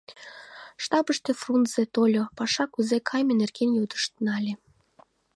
[0.83, 4.53] Штабышке Фрунзе тольо, паша кузе кайыме нерген йодышт нале.